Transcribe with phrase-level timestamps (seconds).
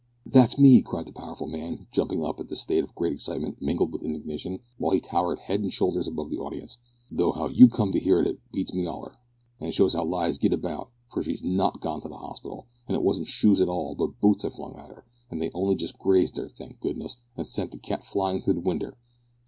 [0.25, 3.93] "That's me!" cried the powerful man, jumping up in a state of great excitement mingled
[3.93, 6.79] with indignation, while he towered head and shoulders above the audience,
[7.11, 9.17] "though how you come for to 'ear on't beats me holler.
[9.59, 12.95] An' it shows 'ow lies git about, for she's not gone to the hospital, an'
[12.95, 15.99] it wasn't shoes at all, but boots I flung at 'er, an' they only just
[15.99, 18.97] grazed 'er, thank goodness, an' sent the cat flyin' through the winder.